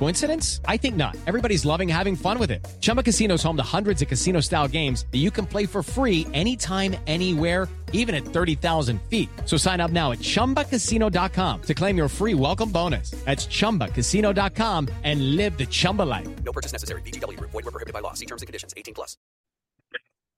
Coincidence? 0.00 0.60
I 0.64 0.76
think 0.76 0.96
not. 0.96 1.16
Everybody's 1.28 1.64
loving 1.64 1.88
having 1.88 2.16
fun 2.16 2.38
with 2.40 2.50
it. 2.50 2.66
Chumba 2.80 3.02
Casino 3.02 3.34
is 3.34 3.42
home 3.42 3.56
to 3.58 3.62
hundreds 3.76 4.02
of 4.02 4.08
casino-style 4.08 4.68
games 4.68 5.06
that 5.12 5.18
you 5.18 5.30
can 5.30 5.46
play 5.46 5.66
for 5.66 5.82
free 5.82 6.26
anytime, 6.32 6.96
anywhere 7.06 7.68
even 7.92 8.14
at 8.14 8.24
30,000 8.24 9.00
feet. 9.02 9.28
So 9.44 9.56
sign 9.56 9.80
up 9.80 9.90
now 9.90 10.12
at 10.12 10.18
ChumbaCasino.com 10.18 11.62
to 11.62 11.74
claim 11.74 11.96
your 11.96 12.08
free 12.08 12.34
welcome 12.34 12.70
bonus. 12.70 13.10
That's 13.24 13.46
ChumbaCasino.com 13.46 14.88
and 15.04 15.36
live 15.36 15.56
the 15.56 15.66
Chumba 15.66 16.02
life. 16.02 16.28
No 16.44 16.52
purchase 16.52 16.72
necessary. 16.72 17.02
VGW. 17.02 17.38
Void 17.40 17.64
were 17.64 17.70
prohibited 17.70 17.94
by 17.94 18.00
law. 18.00 18.14
See 18.14 18.26
terms 18.26 18.42
and 18.42 18.46
conditions. 18.46 18.74
18 18.76 18.94
plus. 18.94 19.16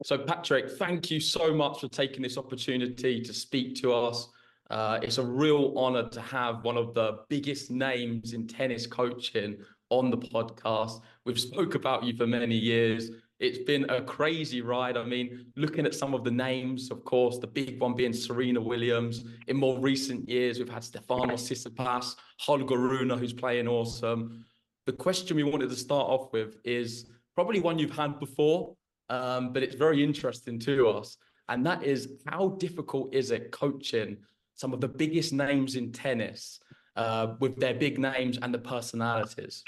So 0.05 0.19
Patrick, 0.19 0.69
thank 0.71 1.13
you 1.13 1.21
so 1.21 1.55
much 1.55 1.81
for 1.81 1.89
taking 1.89 2.23
this 2.23 2.37
opportunity 2.37 3.21
to 3.21 3.33
speak 3.33 3.77
to 3.83 3.93
us. 3.93 4.29
Uh, 4.73 4.99
it's 5.03 5.19
a 5.19 5.23
real 5.23 5.75
honor 5.77 6.09
to 6.09 6.21
have 6.23 6.65
one 6.65 6.79
of 6.79 6.95
the 6.95 7.19
biggest 7.29 7.71
names 7.71 8.33
in 8.33 8.47
tennis 8.47 8.87
coaching 8.87 9.59
on 9.91 10.11
the 10.11 10.17
podcast. 10.17 11.03
We've 11.27 11.39
spoke 11.39 11.75
about 11.75 12.05
you 12.05 12.17
for 12.17 12.27
many 12.27 12.57
years. 12.57 13.11
It's 13.39 13.59
been 13.59 13.85
a 13.91 14.01
crazy 14.01 14.63
ride. 14.63 14.97
I 14.97 15.05
mean, 15.05 15.45
looking 15.57 15.85
at 15.85 15.95
some 15.95 16.15
of 16.15 16.25
the 16.25 16.31
names, 16.31 16.91
of 16.91 17.05
course, 17.05 17.37
the 17.39 17.47
big 17.47 17.83
one 17.83 17.95
being 17.95 18.15
Serena 18.15 18.63
Williams. 18.63 19.25
In 19.47 19.59
more 19.59 19.79
recent 19.79 20.27
years, 20.27 20.59
we've 20.59 20.71
had 20.71 20.85
Stefanos 20.85 21.43
Tsitsipas, 21.43 22.17
Holger 22.41 22.79
Rune, 22.79 23.11
who's 23.11 23.35
playing 23.35 23.69
awesome. 23.69 24.43
The 24.87 24.95
question 24.95 25.37
we 25.37 25.43
wanted 25.43 25.69
to 25.69 25.77
start 25.77 26.09
off 26.09 26.33
with 26.33 26.57
is 26.65 27.11
probably 27.35 27.61
one 27.61 27.79
you've 27.79 27.95
had 27.95 28.19
before, 28.19 28.75
um, 29.11 29.53
but 29.53 29.63
it's 29.63 29.75
very 29.75 30.03
interesting 30.03 30.59
to 30.61 30.89
us. 30.89 31.19
And 31.51 31.67
that 31.67 31.83
is 31.83 32.23
how 32.27 32.57
difficult 32.59 33.15
is 33.15 33.33
it 33.33 33.53
coaching 33.53 34.17
some 34.63 34.73
of 34.73 34.81
the 34.81 34.93
biggest 35.03 35.33
names 35.33 35.75
in 35.75 35.91
tennis 35.91 36.61
uh, 37.03 37.27
with 37.41 37.55
their 37.63 37.75
big 37.75 37.99
names 37.99 38.39
and 38.43 38.55
the 38.57 38.63
personalities? 38.75 39.65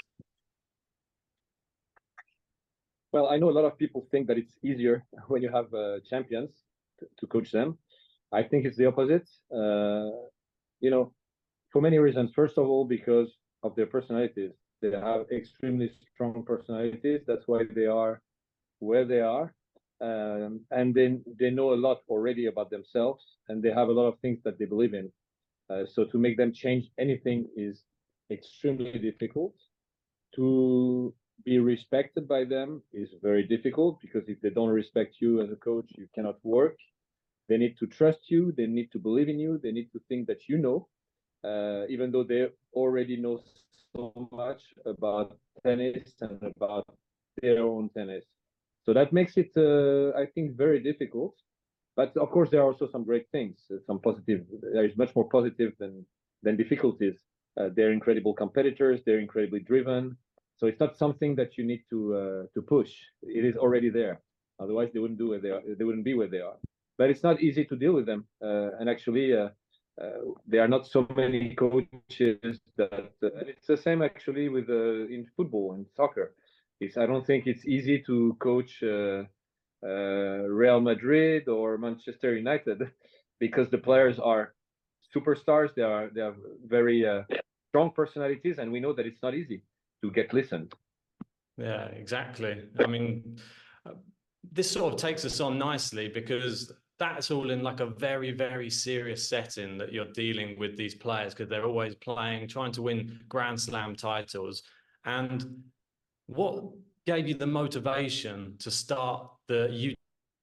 Well, 3.11 3.27
I 3.33 3.35
know 3.39 3.49
a 3.49 3.57
lot 3.59 3.65
of 3.65 3.77
people 3.77 4.07
think 4.11 4.23
that 4.27 4.37
it's 4.37 4.55
easier 4.69 4.95
when 5.31 5.41
you 5.45 5.51
have 5.57 5.69
uh, 5.73 5.99
champions 6.09 6.51
to, 7.19 7.27
coach 7.27 7.51
them. 7.51 7.77
I 8.39 8.41
think 8.49 8.59
it's 8.65 8.77
the 8.77 8.87
opposite. 8.91 9.27
Uh, 9.61 10.11
you 10.85 10.91
know, 10.93 11.03
for 11.71 11.81
many 11.81 11.97
reasons. 12.07 12.31
First 12.33 12.57
of 12.57 12.65
all, 12.71 12.85
because 12.97 13.29
of 13.63 13.75
their 13.75 13.89
personalities. 13.95 14.53
They 14.81 14.91
have 14.91 15.21
extremely 15.41 15.89
strong 16.13 16.43
personalities. 16.45 17.21
That's 17.27 17.47
why 17.51 17.61
they 17.79 17.87
are 18.01 18.21
where 18.79 19.05
they 19.13 19.21
are. 19.35 19.53
Um, 20.01 20.61
and 20.71 20.93
then 20.93 21.23
they 21.39 21.49
know 21.49 21.73
a 21.73 21.81
lot 21.87 22.01
already 22.09 22.47
about 22.47 22.69
themselves 22.69 23.23
and 23.47 23.63
they 23.63 23.71
have 23.71 23.87
a 23.87 23.93
lot 23.93 24.07
of 24.07 24.19
things 24.19 24.39
that 24.43 24.59
they 24.59 24.65
believe 24.65 24.93
in. 24.93 25.11
Uh, 25.69 25.85
so 25.85 26.05
to 26.05 26.17
make 26.17 26.37
them 26.37 26.51
change 26.53 26.91
anything 26.99 27.47
is 27.55 27.83
extremely 28.31 28.99
difficult. 28.99 29.55
To 30.35 31.13
be 31.43 31.59
respected 31.59 32.27
by 32.27 32.43
them 32.43 32.81
is 32.93 33.09
very 33.21 33.43
difficult 33.43 33.99
because 34.01 34.27
if 34.27 34.41
they 34.41 34.49
don't 34.49 34.69
respect 34.69 35.15
you 35.19 35.41
as 35.41 35.51
a 35.51 35.55
coach, 35.55 35.89
you 35.97 36.07
cannot 36.13 36.37
work. 36.43 36.77
They 37.47 37.57
need 37.57 37.77
to 37.79 37.87
trust 37.87 38.29
you. 38.29 38.51
They 38.51 38.65
need 38.67 38.91
to 38.91 38.99
believe 38.99 39.29
in 39.29 39.39
you. 39.39 39.59
They 39.61 39.71
need 39.71 39.91
to 39.93 40.01
think 40.09 40.27
that 40.27 40.49
you 40.49 40.57
know, 40.57 40.87
uh, 41.43 41.85
even 41.89 42.11
though 42.11 42.23
they 42.23 42.47
already 42.73 43.17
know 43.17 43.41
so 43.95 44.11
much 44.31 44.61
about 44.85 45.37
tennis 45.63 46.13
and 46.21 46.51
about 46.55 46.85
their 47.41 47.63
own 47.63 47.89
tennis. 47.89 48.25
So 48.85 48.93
that 48.93 49.11
makes 49.11 49.35
it, 49.35 49.51
uh, 49.57 50.15
I 50.17 50.27
think, 50.27 50.55
very 50.55 50.79
difficult. 50.79 51.35
But 51.95 52.15
of 52.17 52.29
course, 52.29 52.49
there 52.49 52.61
are 52.61 52.65
also 52.71 52.87
some 52.87 53.03
great 53.03 53.27
things, 53.31 53.57
uh, 53.71 53.77
some 53.87 53.99
positive. 53.99 54.45
There 54.73 54.85
is 54.85 54.95
much 54.97 55.15
more 55.15 55.27
positive 55.29 55.73
than 55.79 56.05
than 56.43 56.55
difficulties. 56.57 57.15
Uh, 57.59 57.69
they're 57.75 57.93
incredible 57.93 58.33
competitors. 58.33 59.01
They're 59.05 59.19
incredibly 59.19 59.61
driven. 59.61 60.17
So 60.57 60.67
it's 60.67 60.79
not 60.79 60.97
something 60.97 61.35
that 61.35 61.57
you 61.57 61.65
need 61.65 61.83
to 61.89 61.99
uh, 62.15 62.43
to 62.53 62.61
push. 62.61 62.91
It 63.23 63.45
is 63.45 63.55
already 63.55 63.89
there. 63.89 64.21
Otherwise, 64.59 64.89
they 64.93 64.99
wouldn't 64.99 65.19
do 65.19 65.29
where 65.29 65.39
they 65.39 65.49
are. 65.49 65.61
They 65.77 65.83
wouldn't 65.83 66.05
be 66.05 66.13
where 66.13 66.27
they 66.27 66.41
are. 66.41 66.57
But 66.97 67.09
it's 67.09 67.23
not 67.23 67.41
easy 67.41 67.65
to 67.65 67.75
deal 67.75 67.93
with 67.93 68.05
them. 68.05 68.25
Uh, 68.41 68.69
and 68.79 68.89
actually, 68.89 69.35
uh, 69.35 69.49
there 70.47 70.61
are 70.63 70.67
not 70.75 70.85
so 70.87 71.07
many 71.15 71.55
coaches 71.55 72.59
that. 72.77 72.91
And 73.21 73.49
it's 73.49 73.67
the 73.67 73.77
same 73.77 74.01
actually 74.01 74.47
with 74.49 74.69
in 74.69 75.25
football 75.35 75.73
and 75.73 75.85
soccer. 75.95 76.33
It's 76.79 76.97
I 76.97 77.05
don't 77.05 77.25
think 77.25 77.47
it's 77.47 77.65
easy 77.65 78.03
to 78.03 78.35
coach 78.39 78.83
uh, 78.83 79.23
uh, 79.83 80.47
Real 80.49 80.81
Madrid 80.81 81.47
or 81.47 81.77
Manchester 81.77 82.35
United 82.35 82.91
because 83.39 83.69
the 83.69 83.77
players 83.77 84.19
are 84.19 84.53
superstars. 85.15 85.73
They 85.75 85.83
are 85.83 86.09
they 86.13 86.21
have 86.21 86.37
very 86.65 87.07
uh, 87.07 87.23
strong 87.69 87.91
personalities, 87.91 88.59
and 88.59 88.71
we 88.71 88.79
know 88.79 88.93
that 88.93 89.05
it's 89.05 89.21
not 89.21 89.33
easy 89.33 89.61
to 90.03 90.11
get 90.11 90.33
listened. 90.33 90.73
Yeah, 91.57 91.85
exactly. 91.85 92.63
I 92.79 92.87
mean, 92.87 93.37
uh, 93.85 93.93
this 94.51 94.69
sort 94.69 94.93
of 94.93 94.99
takes 94.99 95.23
us 95.23 95.39
on 95.39 95.57
nicely 95.57 96.09
because 96.09 96.71
that's 96.97 97.31
all 97.31 97.51
in 97.51 97.61
like 97.61 97.79
a 97.79 97.85
very, 97.85 98.31
very 98.31 98.69
serious 98.69 99.27
setting 99.27 99.77
that 99.77 99.91
you're 99.91 100.11
dealing 100.13 100.57
with 100.57 100.77
these 100.77 100.95
players 100.95 101.33
because 101.33 101.49
they're 101.49 101.65
always 101.65 101.95
playing, 101.95 102.47
trying 102.47 102.71
to 102.73 102.81
win 102.81 103.19
Grand 103.27 103.59
Slam 103.59 103.95
titles. 103.95 104.63
And 105.05 105.63
what 106.27 106.63
gave 107.05 107.27
you 107.27 107.35
the 107.35 107.47
motivation 107.47 108.55
to 108.59 108.71
start 108.71 109.29
the 109.47 109.95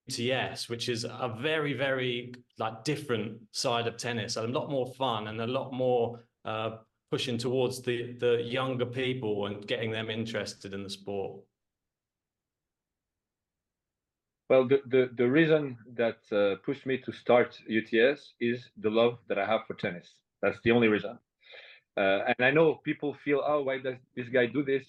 UTS, 0.09 0.69
which 0.69 0.89
is 0.89 1.05
a 1.05 1.37
very, 1.41 1.73
very 1.73 2.35
like 2.59 2.85
different 2.85 3.41
side 3.53 3.87
of 3.87 3.97
tennis, 3.97 4.37
a 4.37 4.43
lot 4.43 4.71
more 4.71 4.87
fun 4.95 5.29
and 5.29 5.41
a 5.41 5.47
lot 5.47 5.73
more 5.73 6.21
uh, 6.45 6.77
pushing 7.11 7.37
towards 7.37 7.83
the 7.83 8.15
the 8.15 8.43
younger 8.43 8.87
people 8.87 9.47
and 9.47 9.67
getting 9.67 9.91
them 9.91 10.09
interested 10.11 10.73
in 10.73 10.83
the 10.83 10.91
sport? 10.91 11.41
Well, 14.49 14.69
the, 14.69 14.83
the, 14.87 15.11
the 15.17 15.31
reason 15.31 15.79
that 15.95 16.19
uh, 16.31 16.57
pushed 16.63 16.85
me 16.85 16.99
to 16.99 17.13
start 17.13 17.59
UTS 17.67 18.35
is 18.39 18.69
the 18.77 18.91
love 18.91 19.17
that 19.29 19.39
I 19.39 19.47
have 19.47 19.63
for 19.67 19.73
tennis. 19.73 20.07
That's 20.43 20.59
the 20.63 20.73
only 20.73 20.89
reason. 20.89 21.19
Uh, 21.97 22.21
and 22.27 22.37
I 22.39 22.51
know 22.51 22.75
people 22.85 23.17
feel, 23.25 23.43
oh, 23.47 23.63
why 23.63 23.79
does 23.79 23.97
this 24.15 24.29
guy 24.29 24.45
do 24.45 24.63
this? 24.63 24.85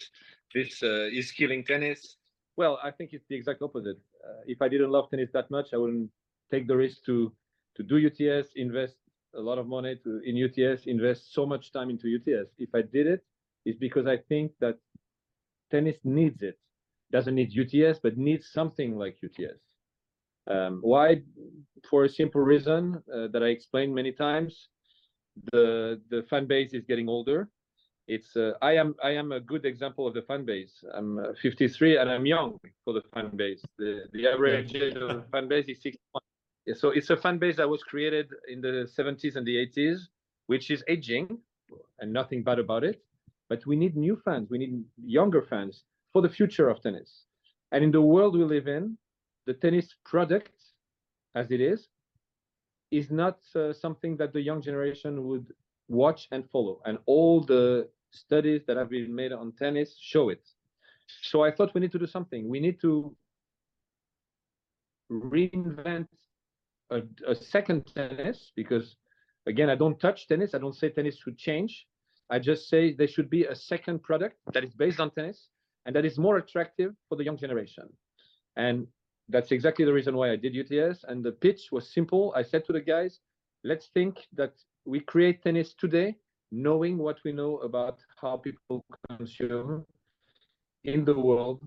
This 0.54 0.84
uh, 0.84 1.10
is 1.12 1.32
killing 1.32 1.64
tennis. 1.64 2.18
Well, 2.56 2.80
I 2.84 2.92
think 2.92 3.14
it's 3.14 3.26
the 3.30 3.36
exact 3.36 3.62
opposite. 3.62 3.98
Uh, 4.24 4.42
if 4.46 4.62
I 4.62 4.68
didn't 4.68 4.92
love 4.92 5.10
tennis 5.10 5.30
that 5.34 5.50
much, 5.50 5.74
I 5.74 5.78
wouldn't 5.78 6.10
take 6.52 6.68
the 6.68 6.78
risk 6.78 7.04
to 7.06 7.34
to 7.76 7.84
do 7.84 7.98
UTS, 7.98 8.50
invest 8.56 8.96
a 9.36 9.42
lot 9.42 9.58
of 9.58 9.68
money 9.68 10.00
to 10.04 10.22
in 10.24 10.38
UTS, 10.38 10.86
invest 10.86 11.34
so 11.34 11.46
much 11.46 11.72
time 11.72 11.90
into 11.90 12.08
UTS. 12.08 12.50
If 12.60 12.70
I 12.76 12.84
did 12.84 13.08
it, 13.08 13.22
it's 13.66 13.80
because 13.80 14.06
I 14.06 14.18
think 14.30 14.52
that 14.60 14.78
tennis 15.72 15.98
needs 16.04 16.44
it. 16.44 16.60
Doesn't 17.12 17.36
need 17.36 17.52
UTS, 17.52 18.00
but 18.04 18.18
needs 18.18 18.52
something 18.52 18.96
like 18.98 19.18
UTS. 19.24 19.62
Um, 20.48 20.80
why? 20.82 21.22
For 21.90 22.04
a 22.04 22.10
simple 22.10 22.42
reason 22.42 23.02
uh, 23.14 23.28
that 23.34 23.42
I 23.44 23.48
explained 23.48 23.94
many 23.96 24.12
times. 24.12 24.70
The 25.52 26.00
the 26.10 26.24
fan 26.30 26.46
base 26.46 26.74
is 26.74 26.86
getting 26.86 27.10
older. 27.10 27.50
It's 28.08 28.36
uh, 28.36 28.54
I 28.62 28.74
am 28.74 28.96
I 29.04 29.12
am 29.12 29.32
a 29.32 29.40
good 29.40 29.66
example 29.66 30.08
of 30.08 30.14
the 30.14 30.22
fan 30.24 30.46
base. 30.46 30.84
I'm 30.94 31.20
uh, 31.20 31.34
53 31.42 31.98
and 31.98 32.10
I'm 32.10 32.26
young 32.26 32.60
for 32.84 32.94
the 32.94 33.02
fan 33.14 33.32
base. 33.36 33.62
The 33.78 34.04
the 34.12 34.28
average 34.28 34.76
age 34.76 34.96
of 34.96 35.08
the 35.10 35.24
fan 35.32 35.48
base 35.48 35.66
is 35.68 35.82
61. 35.82 36.22
So 36.76 36.90
it's 36.90 37.10
a 37.10 37.18
fan 37.18 37.40
base 37.40 37.58
that 37.58 37.70
was 37.70 37.84
created 37.84 38.30
in 38.48 38.62
the 38.62 38.90
70s 38.98 39.36
and 39.36 39.46
the 39.46 39.56
80s, 39.68 40.00
which 40.48 40.72
is 40.72 40.84
aging, 40.88 41.38
and 42.00 42.12
nothing 42.12 42.44
bad 42.44 42.60
about 42.60 42.84
it. 42.84 43.02
But 43.50 43.66
we 43.66 43.76
need 43.76 43.98
new 43.98 44.16
fans. 44.24 44.50
We 44.50 44.58
need 44.58 44.84
younger 45.04 45.42
fans 45.42 45.84
for 46.12 46.22
the 46.22 46.30
future 46.30 46.70
of 46.70 46.82
tennis. 46.82 47.26
And 47.72 47.84
in 47.84 47.92
the 47.92 48.02
world 48.02 48.38
we 48.38 48.44
live 48.44 48.68
in, 48.68 48.98
the 49.46 49.54
tennis 49.54 49.96
product, 50.06 50.54
as 51.36 51.52
it 51.52 51.60
is, 51.60 51.90
is 52.92 53.12
not 53.12 53.40
uh, 53.56 53.74
something 53.74 54.16
that 54.18 54.32
the 54.32 54.42
young 54.42 54.62
generation 54.62 55.26
would 55.28 55.48
watch 55.88 56.28
and 56.32 56.50
follow. 56.50 56.82
And 56.86 56.98
all 57.06 57.42
the 57.42 57.90
studies 58.12 58.62
that 58.68 58.78
have 58.78 58.90
been 58.90 59.14
made 59.14 59.32
on 59.32 59.52
tennis 59.54 59.96
show 60.00 60.30
it. 60.30 60.48
So 61.22 61.44
I 61.44 61.52
thought 61.52 61.74
we 61.74 61.82
need 61.82 61.92
to 61.92 62.00
do 62.00 62.08
something. 62.08 62.48
We 62.48 62.60
need 62.60 62.80
to 62.82 63.16
reinvent 65.12 66.08
a, 66.90 67.02
a 67.28 67.36
second 67.36 67.92
tennis 67.94 68.52
because, 68.56 68.96
again, 69.46 69.70
I 69.70 69.76
don't 69.76 70.00
touch 70.00 70.28
tennis. 70.28 70.54
I 70.54 70.60
don't 70.60 70.76
say 70.76 70.90
tennis 70.90 71.18
should 71.18 71.38
change. 71.38 71.88
I 72.30 72.40
just 72.40 72.70
say 72.70 72.94
there 72.94 73.08
should 73.08 73.30
be 73.30 73.46
a 73.46 73.56
second 73.56 74.02
product 74.02 74.38
that 74.54 74.64
is 74.64 74.74
based 74.74 75.00
on 75.00 75.12
tennis 75.12 75.50
and 75.86 75.96
that 75.96 76.06
is 76.06 76.18
more 76.18 76.38
attractive 76.38 76.96
for 77.10 77.16
the 77.16 77.24
young 77.24 77.38
generation. 77.38 77.90
And 78.56 78.88
that's 79.30 79.52
exactly 79.52 79.86
the 79.86 79.94
reason 79.94 80.16
why 80.16 80.32
I 80.32 80.36
did 80.36 80.56
UTS. 80.56 81.06
And 81.08 81.24
the 81.24 81.32
pitch 81.32 81.70
was 81.72 81.94
simple. 81.94 82.34
I 82.36 82.44
said 82.44 82.66
to 82.66 82.74
the 82.74 82.82
guys, 82.82 83.20
let's 83.64 83.88
think 83.94 84.18
that 84.34 84.54
we 84.86 85.00
create 85.00 85.44
tennis 85.44 85.74
today, 85.74 86.16
knowing 86.52 86.98
what 86.98 87.18
we 87.24 87.32
know 87.32 87.58
about 87.58 88.00
how 88.22 88.38
people 88.38 88.84
consume 89.10 89.86
in 90.84 91.06
the 91.06 91.18
world 91.18 91.62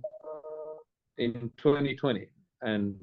in 1.18 1.50
2020. 1.56 2.28
And 2.62 2.94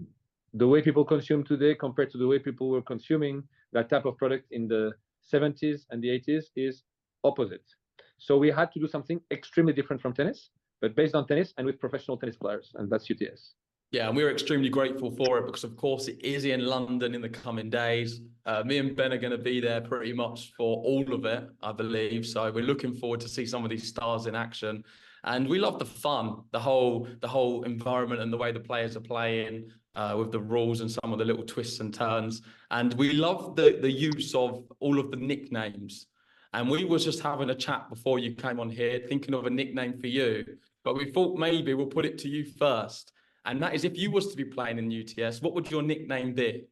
the 0.54 0.68
way 0.68 0.82
people 0.82 1.04
consume 1.04 1.44
today 1.44 1.76
compared 1.76 2.12
to 2.12 2.18
the 2.18 2.28
way 2.28 2.40
people 2.40 2.70
were 2.70 2.82
consuming 2.82 3.44
that 3.72 3.90
type 3.90 4.06
of 4.06 4.18
product 4.18 4.46
in 4.52 4.68
the 4.68 4.92
70s 5.32 5.82
and 5.90 6.02
the 6.04 6.10
80s 6.10 6.46
is 6.56 6.84
opposite. 7.24 7.66
So 8.18 8.38
we 8.38 8.50
had 8.50 8.72
to 8.74 8.80
do 8.80 8.88
something 8.88 9.20
extremely 9.32 9.74
different 9.74 10.02
from 10.02 10.14
tennis, 10.14 10.50
but 10.82 10.96
based 10.96 11.16
on 11.16 11.28
tennis 11.28 11.54
and 11.58 11.66
with 11.66 11.80
professional 11.80 12.18
tennis 12.18 12.38
players, 12.38 12.72
and 12.76 12.90
that's 12.90 13.10
UTS. 13.10 13.56
Yeah, 13.94 14.08
and 14.08 14.18
we're 14.18 14.32
extremely 14.32 14.70
grateful 14.70 15.12
for 15.12 15.38
it 15.38 15.46
because, 15.46 15.64
of 15.64 15.78
course, 15.78 16.08
it 16.08 16.20
is 16.26 16.46
in 16.46 16.66
London 16.66 17.14
in 17.14 17.22
the 17.22 17.30
coming 17.30 17.70
days. 17.70 18.22
Uh, 18.44 18.64
me 18.66 18.80
and 18.80 18.96
Ben 18.96 19.14
are 19.14 19.20
going 19.20 19.38
to 19.38 19.38
be 19.38 19.60
there 19.60 19.82
pretty 19.82 20.14
much 20.14 20.52
for 20.58 20.82
all 20.84 21.14
of 21.14 21.26
it, 21.26 21.48
I 21.62 21.74
believe. 21.74 22.26
So 22.26 22.52
we're 22.52 22.64
looking 22.64 22.96
forward 22.96 23.20
to 23.20 23.30
see 23.30 23.46
some 23.46 23.64
of 23.64 23.70
these 23.70 23.88
stars 23.88 24.26
in 24.26 24.34
action, 24.34 24.84
and 25.26 25.48
we 25.48 25.60
love 25.60 25.78
the 25.78 25.86
fun, 25.86 26.42
the 26.52 26.60
whole 26.60 27.08
the 27.22 27.28
whole 27.28 27.62
environment, 27.66 28.20
and 28.20 28.34
the 28.34 28.38
way 28.38 28.52
the 28.52 28.60
players 28.60 28.98
are 28.98 29.00
playing 29.02 29.70
uh, 29.94 30.16
with 30.18 30.32
the 30.32 30.40
rules 30.40 30.82
and 30.82 30.90
some 30.90 31.14
of 31.14 31.20
the 31.20 31.26
little 31.26 31.46
twists 31.46 31.80
and 31.80 31.94
turns. 31.94 32.42
And 32.72 32.96
we 32.96 33.14
love 33.14 33.56
the 33.56 33.78
the 33.80 33.92
use 33.92 34.34
of 34.34 34.64
all 34.80 34.98
of 34.98 35.12
the 35.12 35.18
nicknames. 35.18 36.08
And 36.54 36.68
we 36.68 36.84
was 36.84 37.06
just 37.06 37.20
having 37.20 37.52
a 37.52 37.56
chat 37.56 37.92
before 37.92 38.18
you 38.18 38.34
came 38.34 38.60
on 38.60 38.72
here, 38.72 39.02
thinking 39.08 39.36
of 39.36 39.46
a 39.46 39.52
nickname 39.52 40.00
for 40.00 40.08
you. 40.08 40.44
But 40.84 40.96
we 40.96 41.12
thought 41.12 41.38
maybe 41.38 41.76
we'll 41.76 41.86
put 41.86 42.08
it 42.08 42.18
to 42.20 42.28
you 42.28 42.44
first 42.44 43.14
and 43.46 43.62
that 43.62 43.74
is 43.74 43.84
if 43.84 43.98
you 43.98 44.12
was 44.12 44.28
to 44.28 44.38
be 44.38 44.46
playing 44.46 44.78
in 44.78 44.92
UTS, 44.92 45.42
what 45.42 45.54
would 45.54 45.70
your 45.70 45.82
nickname 45.82 46.34
be? 46.34 46.66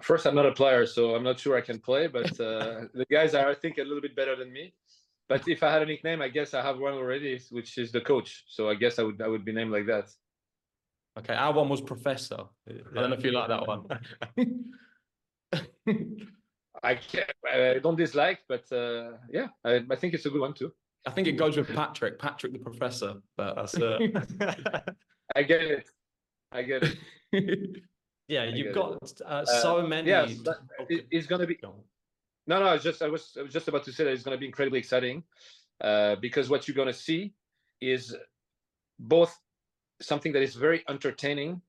First, 0.00 0.26
I'm 0.26 0.34
not 0.34 0.46
a 0.46 0.52
player, 0.52 0.84
so 0.84 1.14
I'm 1.14 1.22
not 1.22 1.38
sure 1.38 1.56
I 1.56 1.60
can 1.60 1.78
play, 1.78 2.08
but 2.08 2.32
uh, 2.40 2.82
the 2.94 3.06
guys 3.10 3.34
are, 3.34 3.48
I 3.48 3.54
think, 3.54 3.78
a 3.78 3.82
little 3.82 4.00
bit 4.00 4.16
better 4.16 4.34
than 4.36 4.52
me. 4.52 4.74
But 5.28 5.48
if 5.48 5.62
I 5.62 5.72
had 5.72 5.82
a 5.82 5.86
nickname, 5.86 6.22
I 6.22 6.28
guess 6.28 6.54
I 6.54 6.62
have 6.62 6.78
one 6.78 6.94
already, 6.94 7.40
which 7.50 7.78
is 7.78 7.92
the 7.92 8.00
coach. 8.00 8.44
So 8.48 8.68
I 8.68 8.74
guess 8.74 8.98
I 8.98 9.02
would 9.02 9.20
I 9.20 9.28
would 9.28 9.44
be 9.44 9.52
named 9.52 9.72
like 9.72 9.86
that. 9.86 10.08
Okay, 11.18 11.34
our 11.34 11.52
one 11.52 11.68
was 11.68 11.80
Professor. 11.80 12.44
I 12.68 12.72
don't 12.94 13.10
know 13.10 13.16
if 13.16 13.24
you 13.24 13.32
like 13.32 13.48
that 13.48 13.66
one. 13.66 13.86
I 16.82 16.94
can't, 16.94 17.30
I 17.50 17.78
don't 17.82 17.96
dislike, 17.96 18.40
but 18.48 18.70
uh, 18.70 19.12
yeah, 19.30 19.48
I, 19.64 19.82
I 19.90 19.96
think 19.96 20.14
it's 20.14 20.26
a 20.26 20.30
good 20.30 20.42
one 20.42 20.52
too. 20.54 20.72
I 21.06 21.10
think 21.10 21.28
it 21.28 21.32
goes 21.32 21.56
with 21.56 21.68
Patrick, 21.74 22.18
Patrick 22.18 22.52
the 22.52 22.58
Professor. 22.58 23.14
But 23.36 23.54
That's 23.54 23.74
it. 23.74 24.16
I 25.36 25.42
get 25.42 25.62
it. 25.62 25.88
I 26.52 26.62
get 26.62 26.82
it. 26.82 26.96
yeah, 28.28 28.46
get 28.46 28.56
you've 28.56 28.74
got 28.74 28.98
uh, 29.24 29.44
so 29.44 29.86
many. 29.86 30.08
Yes, 30.08 30.34
but 30.34 30.58
Oh, 30.80 30.86
it- 30.88 31.06
it's 31.10 31.26
going 31.26 31.40
to 31.40 31.46
be. 31.46 31.58
No, 31.62 31.74
no. 32.60 32.62
I 32.66 32.74
was 32.74 32.82
just 32.82 33.02
I 33.02 33.08
was 33.08 33.36
I 33.38 33.42
was 33.42 33.52
just 33.52 33.68
about 33.68 33.84
to 33.84 33.92
say 33.92 34.04
that 34.04 34.10
it's 34.12 34.22
going 34.22 34.36
to 34.36 34.40
be 34.40 34.46
incredibly 34.46 34.78
exciting, 34.78 35.22
uh, 35.80 36.16
because 36.16 36.48
what 36.48 36.66
you're 36.66 36.74
going 36.76 36.88
to 36.88 36.94
see 37.08 37.34
is 37.80 38.14
both 38.98 39.36
something 40.00 40.32
that 40.32 40.42
is 40.42 40.54
very 40.54 40.84
entertaining, 40.88 41.60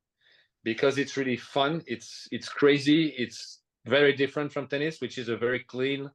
because 0.64 0.98
it's 0.98 1.16
really 1.18 1.38
fun. 1.38 1.84
It's 1.88 2.28
it's 2.32 2.50
crazy. 2.50 3.14
It's 3.18 3.60
very 3.86 4.14
different 4.14 4.52
from 4.52 4.68
tennis, 4.68 5.00
which 5.02 5.18
is 5.18 5.30
a 5.30 5.38
very 5.38 5.60
clean 5.60 6.10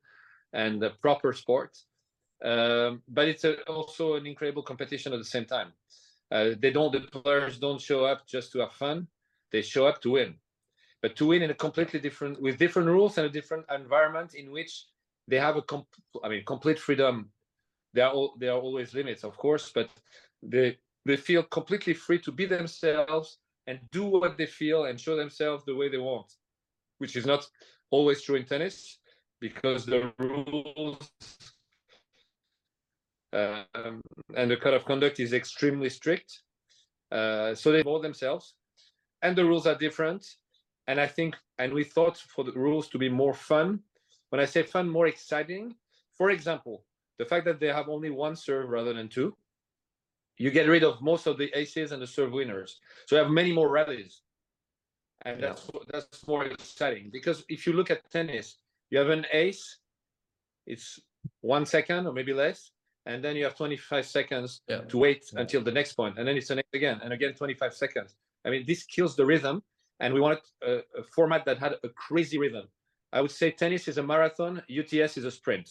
and 0.53 0.83
a 0.83 0.91
proper 0.91 1.33
sport. 1.33 1.77
Um, 2.45 3.03
but 3.09 3.29
it's 3.29 3.45
a, 3.45 3.63
also 3.63 4.15
an 4.15 4.27
incredible 4.27 4.63
competition 4.63 5.13
at 5.13 5.19
the 5.19 5.25
same 5.25 5.45
time. 5.45 5.73
Uh, 6.31 6.51
they 6.59 6.71
don't 6.71 6.93
the 6.93 7.01
players 7.01 7.59
don't 7.59 7.81
show 7.81 8.05
up 8.05 8.27
just 8.27 8.53
to 8.53 8.61
have 8.61 8.73
fun; 8.73 9.07
they 9.53 9.63
show 9.63 9.87
up 9.87 10.01
to 10.03 10.11
win. 10.11 10.35
But 11.03 11.17
to 11.17 11.27
win 11.27 11.43
in 11.43 11.51
a 11.51 11.55
completely 11.55 12.01
different, 12.01 12.41
with 12.41 12.59
different 12.59 12.89
rules 12.89 13.19
and 13.19 13.27
a 13.27 13.31
different 13.31 13.67
environment 13.75 14.35
in 14.35 14.51
which 14.51 14.87
they 15.29 15.39
have 15.39 15.57
a, 15.57 15.63
comp- 15.63 15.97
I 16.23 16.29
mean, 16.29 16.45
complete 16.45 16.79
freedom. 16.79 17.31
There 17.93 18.07
are 18.07 18.13
all, 18.13 18.35
there 18.39 18.53
are 18.53 18.61
always 18.61 18.95
limits, 18.95 19.25
of 19.25 19.37
course, 19.37 19.71
but 19.75 19.91
they 20.43 20.79
they 21.05 21.17
feel 21.17 21.43
completely 21.43 21.95
free 21.95 22.19
to 22.21 22.33
be 22.33 22.47
themselves 22.47 23.39
and 23.67 23.79
do 23.91 24.05
what 24.05 24.37
they 24.37 24.47
feel 24.47 24.85
and 24.85 25.01
show 25.01 25.17
themselves 25.17 25.65
the 25.65 25.75
way 25.75 25.89
they 25.89 25.99
want, 25.99 26.33
which 26.99 27.17
is 27.17 27.27
not 27.27 27.47
always 27.91 28.23
true 28.23 28.37
in 28.37 28.45
tennis 28.45 28.99
because 29.41 29.85
the 29.85 30.13
rules 30.19 31.11
um, 33.33 34.01
and 34.37 34.51
the 34.51 34.57
code 34.57 34.75
of 34.75 34.85
conduct 34.85 35.21
is 35.21 35.33
extremely 35.33 35.89
strict. 35.89 36.43
Uh, 37.11 37.55
so 37.55 37.73
they 37.73 37.83
mold 37.83 38.03
themselves, 38.03 38.55
and 39.23 39.37
the 39.37 39.45
rules 39.45 39.67
are 39.67 39.77
different. 39.77 40.27
And 40.89 41.01
I 41.01 41.07
think, 41.07 41.37
and 41.59 41.73
we 41.73 41.85
thought 41.85 42.17
for 42.19 42.45
the 42.45 42.53
rules 42.53 42.89
to 42.89 42.99
be 42.99 43.09
more 43.09 43.35
fun. 43.35 43.81
When 44.31 44.41
I 44.41 44.47
say 44.47 44.63
fun, 44.63 44.89
more 44.89 45.07
exciting. 45.07 45.75
For 46.17 46.31
example, 46.31 46.85
the 47.19 47.25
fact 47.25 47.45
that 47.45 47.61
they 47.61 47.69
have 47.69 47.89
only 47.89 48.11
one 48.11 48.35
serve 48.37 48.69
rather 48.69 48.93
than 48.93 49.09
two, 49.09 49.37
you 50.39 50.51
get 50.51 50.69
rid 50.69 50.83
of 50.83 51.01
most 51.01 51.27
of 51.27 51.39
the 51.39 51.51
aces 51.57 51.93
and 51.93 52.03
the 52.03 52.07
serve 52.07 52.33
winners. 52.33 52.81
So 53.07 53.17
you 53.17 53.23
have 53.23 53.31
many 53.31 53.53
more 53.53 53.71
rallies, 53.71 54.23
and 55.25 55.41
Yeah. 55.41 55.49
that's 55.49 55.71
that's 55.93 56.27
more 56.27 56.45
exciting 56.47 57.11
because 57.13 57.45
if 57.49 57.67
you 57.67 57.75
look 57.75 57.91
at 57.91 58.11
tennis, 58.11 58.57
you 58.91 58.99
have 58.99 59.11
an 59.11 59.27
ace, 59.33 59.79
it's 60.67 60.99
one 61.41 61.67
second 61.67 62.07
or 62.07 62.13
maybe 62.13 62.33
less, 62.33 62.73
and 63.07 63.23
then 63.23 63.37
you 63.37 63.45
have 63.45 63.57
25 63.57 64.07
seconds 64.07 64.63
Yeah. 64.69 64.81
to 64.83 64.99
wait 64.99 65.25
until 65.35 65.63
the 65.63 65.73
next 65.73 65.95
point, 65.95 66.19
and 66.19 66.27
then 66.27 66.37
it's 66.37 66.49
the 66.49 66.57
next 66.57 66.75
again, 66.75 67.01
and 67.03 67.13
again 67.13 67.35
25 67.35 67.75
seconds. 67.75 68.15
I 68.45 68.51
mean, 68.51 68.65
this 68.67 68.85
kills 68.85 69.17
the 69.17 69.27
rhythm, 69.27 69.63
and 70.01 70.13
we 70.15 70.21
wanted 70.21 70.41
a, 70.63 70.79
uh, 70.79 70.83
a 70.99 71.03
format 71.03 71.45
that 71.45 71.59
had 71.59 71.75
a 71.85 71.89
crazy 71.91 72.39
rhythm. 72.39 72.67
I 73.13 73.21
would 73.21 73.31
say 73.31 73.51
tennis 73.51 73.89
is 73.89 73.99
a 73.99 74.03
marathon, 74.03 74.63
UTS 74.69 75.17
is 75.17 75.25
a 75.25 75.31
sprint. 75.31 75.69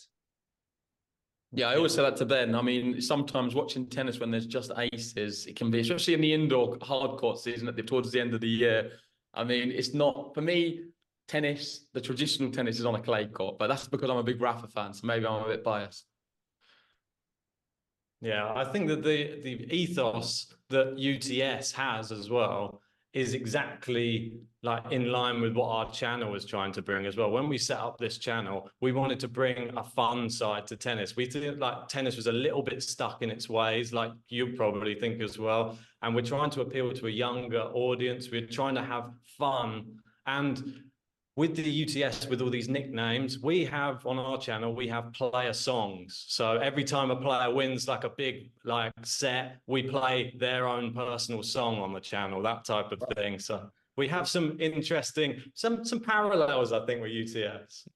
Yeah, 1.53 1.67
I 1.67 1.75
always 1.75 1.93
say 1.93 2.01
that 2.01 2.15
to 2.17 2.25
Ben. 2.25 2.55
I 2.55 2.61
mean, 2.61 3.01
sometimes 3.01 3.55
watching 3.55 3.85
tennis 3.87 4.19
when 4.19 4.31
there's 4.31 4.45
just 4.45 4.71
aces, 4.77 5.47
it 5.47 5.57
can 5.57 5.69
be, 5.69 5.81
especially 5.81 6.13
in 6.13 6.21
the 6.21 6.33
indoor 6.33 6.77
hard 6.81 7.19
court 7.19 7.39
season 7.39 7.67
at 7.67 7.75
the, 7.75 7.83
towards 7.83 8.09
the 8.11 8.21
end 8.21 8.33
of 8.33 8.39
the 8.39 8.47
year. 8.47 8.91
I 9.33 9.43
mean, 9.43 9.71
it's 9.71 9.93
not 9.93 10.33
for 10.33 10.41
me. 10.41 10.85
Tennis, 11.27 11.87
the 11.93 12.01
traditional 12.01 12.51
tennis 12.51 12.79
is 12.79 12.85
on 12.85 12.95
a 12.95 13.01
clay 13.01 13.25
court, 13.25 13.57
but 13.57 13.67
that's 13.67 13.87
because 13.87 14.09
I'm 14.09 14.17
a 14.17 14.23
big 14.23 14.41
Rafa 14.41 14.67
fan, 14.67 14.93
so 14.93 15.07
maybe 15.07 15.25
I'm 15.25 15.43
a 15.43 15.47
bit 15.47 15.63
biased. 15.63 16.05
Yeah, 18.21 18.53
I 18.53 18.63
think 18.63 18.87
that 18.87 19.03
the 19.03 19.41
the 19.41 19.67
ethos 19.75 20.53
that 20.69 20.97
UTS 20.97 21.71
has 21.73 22.11
as 22.11 22.29
well 22.29 22.81
is 23.13 23.33
exactly 23.33 24.33
like 24.63 24.91
in 24.91 25.11
line 25.11 25.41
with 25.41 25.53
what 25.53 25.67
our 25.67 25.91
channel 25.91 26.31
was 26.31 26.45
trying 26.45 26.71
to 26.71 26.81
bring 26.81 27.05
as 27.05 27.17
well. 27.17 27.29
When 27.31 27.49
we 27.49 27.57
set 27.57 27.79
up 27.79 27.97
this 27.97 28.17
channel, 28.17 28.69
we 28.79 28.91
wanted 28.91 29.19
to 29.21 29.27
bring 29.27 29.75
a 29.75 29.83
fun 29.83 30.29
side 30.29 30.67
to 30.67 30.77
tennis. 30.77 31.15
We 31.15 31.25
think 31.25 31.59
like 31.59 31.87
tennis 31.87 32.15
was 32.15 32.27
a 32.27 32.31
little 32.31 32.61
bit 32.61 32.81
stuck 32.81 33.21
in 33.21 33.31
its 33.31 33.49
ways, 33.49 33.91
like 33.91 34.11
you 34.29 34.53
probably 34.55 34.95
think 34.95 35.21
as 35.21 35.37
well. 35.37 35.77
And 36.03 36.15
we're 36.15 36.21
trying 36.21 36.51
to 36.51 36.61
appeal 36.61 36.93
to 36.93 37.07
a 37.07 37.09
younger 37.09 37.61
audience. 37.61 38.29
We're 38.31 38.47
trying 38.47 38.75
to 38.75 38.83
have 38.83 39.11
fun 39.37 39.97
and 40.27 40.81
with 41.37 41.55
the 41.55 42.03
UTS, 42.03 42.27
with 42.27 42.41
all 42.41 42.49
these 42.49 42.67
nicknames, 42.67 43.39
we 43.39 43.63
have 43.65 44.05
on 44.05 44.19
our 44.19 44.37
channel, 44.37 44.75
we 44.75 44.87
have 44.89 45.13
player 45.13 45.53
songs. 45.53 46.25
So 46.27 46.57
every 46.57 46.83
time 46.83 47.09
a 47.09 47.15
player 47.15 47.53
wins 47.53 47.87
like 47.87 48.03
a 48.03 48.09
big 48.09 48.51
like 48.65 48.91
set, 49.03 49.57
we 49.65 49.83
play 49.83 50.35
their 50.37 50.67
own 50.67 50.93
personal 50.93 51.41
song 51.41 51.79
on 51.79 51.93
the 51.93 52.01
channel, 52.01 52.41
that 52.43 52.65
type 52.65 52.91
of 52.91 53.01
thing. 53.15 53.39
So 53.39 53.69
we 53.95 54.09
have 54.09 54.27
some 54.27 54.57
interesting, 54.59 55.41
some 55.53 55.85
some 55.85 56.01
parallels, 56.01 56.73
I 56.73 56.85
think, 56.85 57.01
with 57.01 57.11
UTS. 57.11 57.87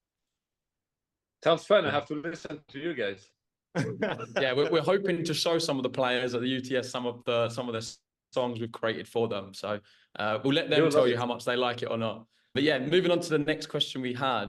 Sounds 1.44 1.65
fun. 1.65 1.86
I 1.86 1.92
have 1.92 2.06
to 2.08 2.15
listen 2.15 2.62
to 2.70 2.80
you 2.80 2.94
guys. 2.94 3.30
yeah, 4.39 4.54
we're, 4.54 4.72
we're 4.72 4.82
hoping 4.82 5.25
to 5.25 5.34
show 5.34 5.60
some 5.60 5.75
of 5.75 5.84
the 5.84 5.89
players 5.89 6.34
at 6.34 6.42
the 6.42 6.58
UTS 6.58 6.89
some 6.89 7.06
of 7.06 7.22
the 7.25 7.50
some 7.50 7.68
of 7.68 7.74
the 7.74 7.96
songs 8.32 8.62
we've 8.62 8.72
created 8.72 9.08
for 9.10 9.27
them. 9.27 9.54
So 9.54 9.80
uh, 10.18 10.39
we'll 10.42 10.54
let 10.54 10.70
them 10.70 10.80
You'll 10.80 10.92
tell 10.92 11.01
love 11.01 11.10
you 11.10 11.18
how 11.18 11.25
much 11.25 11.44
they 11.44 11.58
like 11.58 11.84
it 11.84 11.92
or 11.92 11.98
not. 11.98 12.25
But 12.55 12.63
yeah, 12.63 12.79
moving 12.79 13.12
on 13.12 13.19
to 13.19 13.29
the 13.29 13.38
next 13.38 13.67
question 13.67 14.01
we 14.01 14.13
had, 14.13 14.47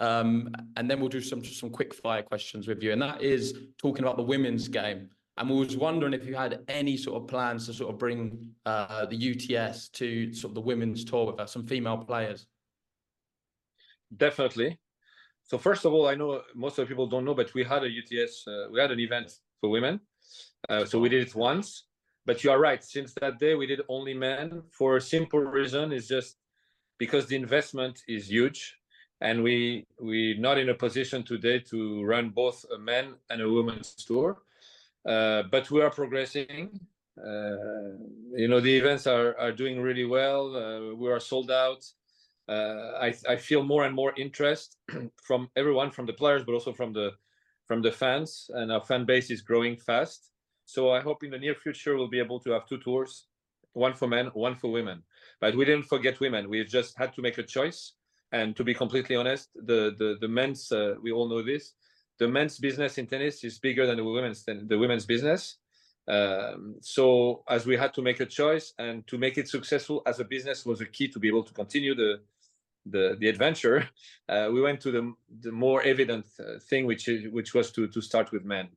um, 0.00 0.52
and 0.76 0.90
then 0.90 0.98
we'll 0.98 1.08
do 1.08 1.20
some 1.20 1.44
some 1.44 1.70
quick 1.70 1.94
fire 1.94 2.22
questions 2.22 2.66
with 2.66 2.82
you, 2.82 2.92
and 2.92 3.00
that 3.00 3.22
is 3.22 3.54
talking 3.78 4.04
about 4.04 4.16
the 4.16 4.24
women's 4.24 4.66
game. 4.66 5.08
And 5.38 5.48
we 5.48 5.56
was 5.56 5.76
wondering 5.76 6.12
if 6.12 6.26
you 6.26 6.34
had 6.34 6.64
any 6.66 6.96
sort 6.96 7.22
of 7.22 7.28
plans 7.28 7.66
to 7.66 7.72
sort 7.72 7.92
of 7.92 7.98
bring 7.98 8.50
uh, 8.64 9.06
the 9.06 9.16
UTS 9.16 9.90
to 9.90 10.34
sort 10.34 10.50
of 10.50 10.54
the 10.56 10.60
women's 10.60 11.04
tour 11.04 11.26
with 11.26 11.38
us, 11.38 11.52
some 11.52 11.66
female 11.66 11.98
players. 11.98 12.46
Definitely. 14.16 14.78
So 15.44 15.56
first 15.56 15.84
of 15.84 15.92
all, 15.92 16.08
I 16.08 16.16
know 16.16 16.42
most 16.54 16.78
of 16.78 16.84
the 16.84 16.88
people 16.88 17.06
don't 17.06 17.24
know, 17.24 17.34
but 17.34 17.54
we 17.54 17.62
had 17.62 17.84
a 17.84 17.86
UTS, 17.86 18.44
uh, 18.48 18.66
we 18.72 18.80
had 18.80 18.90
an 18.90 18.98
event 18.98 19.30
for 19.60 19.68
women. 19.70 20.00
Uh, 20.68 20.84
so 20.84 20.98
we 20.98 21.10
did 21.10 21.28
it 21.28 21.34
once. 21.34 21.84
But 22.24 22.42
you 22.42 22.50
are 22.50 22.58
right. 22.58 22.82
Since 22.82 23.14
that 23.20 23.38
day, 23.38 23.54
we 23.54 23.66
did 23.66 23.82
only 23.88 24.14
men 24.14 24.62
for 24.72 24.96
a 24.96 25.00
simple 25.00 25.38
reason. 25.38 25.92
Is 25.92 26.08
just 26.08 26.36
because 26.98 27.26
the 27.26 27.36
investment 27.36 28.02
is 28.08 28.30
huge, 28.30 28.76
and 29.20 29.42
we 29.42 29.86
we're 29.98 30.38
not 30.38 30.58
in 30.58 30.68
a 30.68 30.74
position 30.74 31.22
today 31.22 31.58
to 31.70 32.04
run 32.04 32.30
both 32.30 32.64
a 32.74 32.78
men 32.78 33.14
and 33.30 33.40
a 33.40 33.50
women's 33.50 33.94
tour. 33.94 34.38
Uh, 35.08 35.44
but 35.50 35.70
we 35.70 35.82
are 35.82 35.90
progressing. 35.90 36.80
Uh, 37.18 37.96
you 38.34 38.48
know, 38.48 38.60
the 38.60 38.76
events 38.76 39.06
are 39.06 39.38
are 39.38 39.52
doing 39.52 39.80
really 39.80 40.04
well. 40.04 40.56
Uh, 40.56 40.94
we 40.94 41.10
are 41.10 41.20
sold 41.20 41.50
out 41.50 41.82
uh, 42.48 42.92
I, 43.00 43.14
I 43.28 43.36
feel 43.36 43.62
more 43.62 43.84
and 43.84 43.94
more 43.94 44.12
interest 44.16 44.76
from 45.22 45.50
everyone, 45.56 45.90
from 45.90 46.06
the 46.06 46.12
players, 46.12 46.44
but 46.44 46.52
also 46.52 46.72
from 46.72 46.92
the 46.92 47.12
from 47.66 47.82
the 47.82 47.90
fans, 47.90 48.48
and 48.54 48.70
our 48.70 48.80
fan 48.80 49.04
base 49.04 49.28
is 49.28 49.42
growing 49.42 49.76
fast. 49.76 50.30
So 50.66 50.92
I 50.92 51.00
hope 51.00 51.24
in 51.24 51.30
the 51.30 51.38
near 51.38 51.54
future 51.56 51.96
we'll 51.96 52.08
be 52.08 52.20
able 52.20 52.38
to 52.40 52.50
have 52.50 52.68
two 52.68 52.78
tours, 52.78 53.26
one 53.72 53.94
for 53.94 54.06
men, 54.06 54.26
one 54.34 54.54
for 54.54 54.70
women. 54.70 55.02
But 55.40 55.56
we 55.56 55.64
didn't 55.64 55.84
forget 55.84 56.20
women. 56.20 56.48
We 56.48 56.64
just 56.64 56.96
had 56.96 57.14
to 57.14 57.22
make 57.22 57.38
a 57.38 57.42
choice. 57.42 57.92
And 58.32 58.56
to 58.56 58.64
be 58.64 58.74
completely 58.74 59.16
honest, 59.16 59.50
the 59.54 59.94
the 59.98 60.16
the 60.20 60.28
men's 60.28 60.72
uh, 60.72 60.94
we 61.02 61.12
all 61.12 61.28
know 61.28 61.42
this. 61.42 61.74
The 62.18 62.28
men's 62.28 62.58
business 62.58 62.98
in 62.98 63.06
tennis 63.06 63.44
is 63.44 63.58
bigger 63.58 63.86
than 63.86 63.98
the 63.98 64.04
women's 64.04 64.44
than 64.44 64.66
the 64.66 64.78
women's 64.78 65.06
business. 65.06 65.58
Um, 66.08 66.76
so 66.80 67.42
as 67.48 67.66
we 67.66 67.76
had 67.76 67.92
to 67.94 68.02
make 68.02 68.20
a 68.20 68.26
choice 68.26 68.72
and 68.78 69.06
to 69.08 69.18
make 69.18 69.38
it 69.38 69.48
successful 69.48 70.02
as 70.06 70.20
a 70.20 70.24
business 70.24 70.64
was 70.64 70.80
a 70.80 70.86
key 70.86 71.08
to 71.08 71.18
be 71.18 71.28
able 71.28 71.42
to 71.42 71.52
continue 71.52 71.94
the 71.94 72.20
the 72.86 73.16
the 73.20 73.28
adventure, 73.28 73.88
uh, 74.28 74.48
we 74.52 74.60
went 74.60 74.80
to 74.80 74.90
the 74.90 75.12
the 75.40 75.52
more 75.52 75.82
evident 75.82 76.26
uh, 76.40 76.58
thing, 76.68 76.86
which 76.86 77.08
is 77.08 77.30
which 77.32 77.54
was 77.54 77.70
to 77.72 77.88
to 77.88 78.00
start 78.00 78.32
with 78.32 78.44
men. 78.44 78.68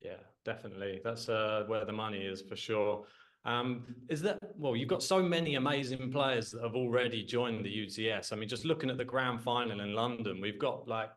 Yeah, 0.00 0.22
definitely. 0.44 1.00
That's 1.04 1.28
uh, 1.28 1.64
where 1.66 1.84
the 1.84 1.92
money 1.92 2.22
is 2.22 2.42
for 2.42 2.56
sure. 2.56 3.04
Um, 3.44 3.94
is 4.08 4.20
that 4.22 4.38
well? 4.56 4.76
You've 4.76 4.88
got 4.88 5.02
so 5.02 5.22
many 5.22 5.54
amazing 5.54 6.12
players 6.12 6.50
that 6.50 6.62
have 6.62 6.74
already 6.74 7.24
joined 7.24 7.64
the 7.64 7.86
UTS. 7.86 8.32
I 8.32 8.36
mean, 8.36 8.48
just 8.48 8.64
looking 8.64 8.90
at 8.90 8.98
the 8.98 9.04
grand 9.04 9.42
final 9.42 9.80
in 9.80 9.94
London, 9.94 10.40
we've 10.40 10.58
got 10.58 10.86
like 10.86 11.10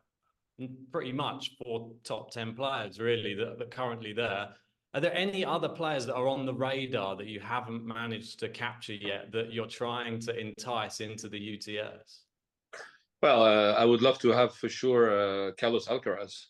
pretty 0.90 1.12
much 1.12 1.50
four 1.62 1.90
top 2.02 2.30
ten 2.30 2.54
players 2.54 2.98
really 2.98 3.34
that, 3.34 3.58
that 3.58 3.64
are 3.66 3.70
currently 3.70 4.12
there. 4.12 4.48
Are 4.94 5.00
there 5.00 5.14
any 5.14 5.44
other 5.44 5.68
players 5.68 6.06
that 6.06 6.14
are 6.14 6.28
on 6.28 6.46
the 6.46 6.54
radar 6.54 7.16
that 7.16 7.26
you 7.26 7.40
haven't 7.40 7.84
managed 7.84 8.38
to 8.40 8.48
capture 8.48 8.94
yet 8.94 9.32
that 9.32 9.52
you're 9.52 9.66
trying 9.66 10.20
to 10.20 10.38
entice 10.38 11.00
into 11.00 11.28
the 11.28 11.56
UTS? 11.56 12.20
Well, 13.20 13.42
uh, 13.42 13.72
I 13.72 13.84
would 13.84 14.02
love 14.02 14.18
to 14.20 14.28
have 14.28 14.54
for 14.54 14.68
sure 14.68 15.48
uh, 15.48 15.52
Carlos 15.58 15.88
Alcaraz. 15.88 16.46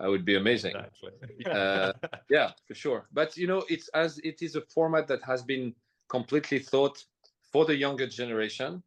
That 0.00 0.08
would 0.08 0.24
be 0.24 0.36
amazing. 0.36 0.74
Exactly. 0.76 1.10
Uh, 1.50 1.92
yeah, 2.30 2.52
for 2.66 2.74
sure. 2.74 3.06
But 3.12 3.36
you 3.36 3.46
know, 3.46 3.64
it's 3.68 3.88
as 3.88 4.18
it 4.18 4.42
is 4.42 4.56
a 4.56 4.62
format 4.62 5.06
that 5.08 5.22
has 5.22 5.42
been 5.42 5.74
completely 6.08 6.58
thought 6.58 7.04
for 7.52 7.64
the 7.64 7.76
younger 7.76 8.06
generation. 8.06 8.82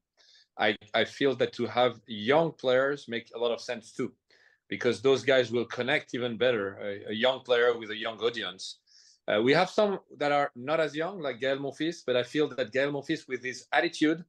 I 0.57 0.75
I 0.93 1.05
feel 1.05 1.35
that 1.35 1.53
to 1.53 1.65
have 1.67 2.01
young 2.07 2.51
players 2.51 3.07
make 3.07 3.31
a 3.35 3.39
lot 3.39 3.51
of 3.51 3.61
sense 3.61 3.91
too, 3.91 4.11
because 4.67 5.01
those 5.01 5.23
guys 5.23 5.51
will 5.51 5.65
connect 5.65 6.13
even 6.13 6.37
better. 6.37 6.77
A, 6.81 7.11
a 7.11 7.13
young 7.13 7.39
player 7.41 7.77
with 7.77 7.91
a 7.91 7.95
young 7.95 8.19
audience. 8.19 8.79
Uh, 9.27 9.41
we 9.41 9.53
have 9.53 9.69
some 9.69 9.99
that 10.17 10.31
are 10.31 10.51
not 10.55 10.79
as 10.79 10.95
young, 10.95 11.19
like 11.19 11.39
Gael 11.39 11.57
Monfils, 11.57 12.01
but 12.05 12.15
I 12.15 12.23
feel 12.23 12.47
that 12.49 12.71
Gael 12.71 12.91
Monfils, 12.91 13.27
with 13.27 13.43
his 13.43 13.67
attitude, 13.73 14.23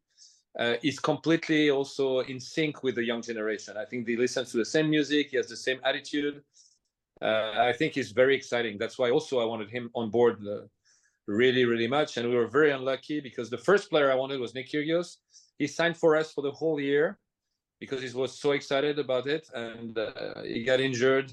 uh, 0.59 0.75
is 0.83 0.99
completely 0.99 1.71
also 1.71 2.21
in 2.21 2.41
sync 2.41 2.83
with 2.83 2.97
the 2.97 3.05
young 3.05 3.23
generation. 3.23 3.77
I 3.77 3.85
think 3.85 4.07
they 4.07 4.17
listen 4.17 4.45
to 4.45 4.57
the 4.57 4.65
same 4.65 4.91
music. 4.91 5.31
He 5.31 5.37
has 5.37 5.49
the 5.49 5.57
same 5.57 5.81
attitude. 5.85 6.43
Uh, 7.21 7.53
I 7.57 7.73
think 7.73 7.97
it's 7.97 8.11
very 8.11 8.35
exciting. 8.35 8.79
That's 8.79 8.99
why 8.99 9.11
also 9.11 9.41
I 9.41 9.45
wanted 9.45 9.71
him 9.71 9.91
on 9.95 10.11
board 10.11 10.39
uh, 10.47 10.67
really, 11.27 11.65
really 11.65 11.89
much. 11.89 12.17
And 12.17 12.29
we 12.29 12.37
were 12.37 12.47
very 12.47 12.71
unlucky 12.71 13.21
because 13.21 13.51
the 13.51 13.59
first 13.59 13.91
player 13.91 14.11
I 14.11 14.15
wanted 14.15 14.41
was 14.41 14.55
Nick 14.55 14.71
Kyrgios. 14.71 15.17
He 15.59 15.67
signed 15.67 15.97
for 15.97 16.17
us 16.17 16.33
for 16.33 16.43
the 16.43 16.53
whole 16.53 16.81
year 16.81 17.19
because 17.81 18.03
he 18.03 18.17
was 18.17 18.39
so 18.39 18.53
excited 18.53 18.99
about 18.99 19.27
it, 19.29 19.49
and 19.55 19.97
uh, 19.97 20.43
he 20.43 20.65
got 20.65 20.81
injured, 20.81 21.33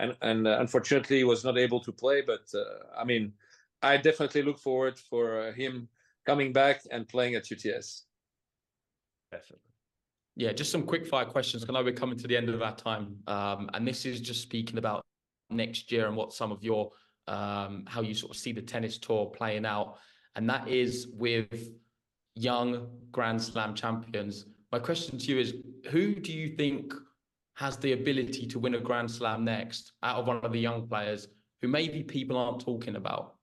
and 0.00 0.16
and 0.22 0.46
unfortunately 0.46 1.18
he 1.18 1.24
was 1.24 1.44
not 1.44 1.56
able 1.56 1.80
to 1.80 1.92
play. 1.92 2.20
But 2.20 2.46
I 2.96 3.04
mean, 3.04 3.32
I 3.82 3.96
definitely 3.96 4.42
look 4.42 4.58
forward 4.58 4.98
for 4.98 5.52
him 5.52 5.88
coming 6.26 6.52
back 6.52 6.82
and 6.90 7.08
playing 7.08 7.34
at 7.34 7.50
UTS. 7.50 8.06
Definitely. 9.30 9.70
Yeah, 10.36 10.52
just 10.52 10.72
some 10.72 10.82
quick 10.82 11.06
fire 11.06 11.26
questions. 11.26 11.64
I 11.68 11.72
know 11.72 11.84
we're 11.84 11.92
coming 11.92 12.18
to 12.18 12.26
the 12.26 12.36
end 12.36 12.48
of 12.48 12.60
our 12.60 12.74
time, 12.74 13.18
um, 13.28 13.70
and 13.74 13.86
this 13.86 14.04
is 14.04 14.20
just 14.20 14.42
speaking 14.42 14.78
about 14.78 15.04
next 15.54 15.90
year 15.92 16.06
and 16.06 16.16
what 16.16 16.32
some 16.32 16.52
of 16.52 16.62
your 16.62 16.90
um, 17.26 17.84
how 17.86 18.02
you 18.02 18.14
sort 18.14 18.32
of 18.32 18.36
see 18.36 18.52
the 18.52 18.62
tennis 18.62 18.98
tour 18.98 19.26
playing 19.26 19.64
out, 19.64 19.98
and 20.36 20.48
that 20.50 20.68
is 20.68 21.08
with 21.14 21.70
young 22.34 22.88
Grand 23.12 23.40
Slam 23.40 23.74
champions. 23.74 24.46
My 24.72 24.78
question 24.78 25.18
to 25.18 25.26
you 25.26 25.38
is, 25.38 25.54
who 25.90 26.14
do 26.14 26.32
you 26.32 26.56
think 26.56 26.92
has 27.54 27.76
the 27.76 27.92
ability 27.92 28.46
to 28.48 28.58
win 28.58 28.74
a 28.74 28.80
Grand 28.80 29.10
Slam 29.10 29.44
next 29.44 29.92
out 30.02 30.16
of 30.18 30.26
one 30.26 30.38
of 30.38 30.52
the 30.52 30.60
young 30.60 30.86
players 30.88 31.28
who 31.62 31.68
maybe 31.68 32.02
people 32.02 32.36
aren't 32.36 32.60
talking 32.60 32.96
about? 32.96 33.36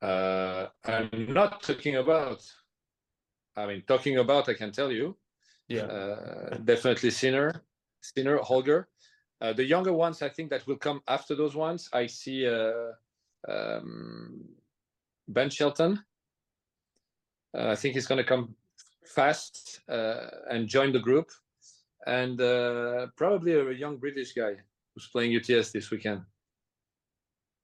Uh, 0.00 0.68
I'm 0.84 1.32
not 1.32 1.62
talking 1.62 1.96
about. 1.96 2.40
I 3.56 3.66
mean, 3.66 3.82
talking 3.86 4.18
about, 4.18 4.48
I 4.48 4.54
can 4.54 4.72
tell 4.72 4.90
you. 4.90 5.16
Yeah. 5.68 5.82
Uh, 5.82 6.56
definitely 6.64 7.10
Sinner, 7.10 7.62
Sinner, 8.00 8.38
Holger. 8.38 8.88
Uh, 9.40 9.52
the 9.52 9.64
younger 9.64 9.92
ones, 9.92 10.22
I 10.22 10.28
think 10.28 10.50
that 10.50 10.66
will 10.66 10.76
come 10.76 11.00
after 11.06 11.34
those 11.34 11.54
ones. 11.54 11.88
I 11.92 12.06
see 12.06 12.46
uh, 12.46 12.92
um, 13.48 14.44
Ben 15.28 15.48
Shelton. 15.50 16.02
Uh, 17.56 17.68
I 17.68 17.76
think 17.76 17.94
he's 17.94 18.06
going 18.06 18.18
to 18.18 18.24
come 18.24 18.54
fast 19.06 19.80
uh, 19.88 20.26
and 20.50 20.68
join 20.68 20.92
the 20.92 20.98
group. 20.98 21.30
And 22.06 22.40
uh, 22.40 23.08
probably 23.16 23.52
a 23.52 23.70
young 23.72 23.96
British 23.96 24.32
guy 24.32 24.54
who's 24.94 25.08
playing 25.08 25.36
UTS 25.36 25.72
this 25.72 25.90
weekend. 25.90 26.22